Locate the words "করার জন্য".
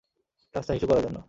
0.89-1.17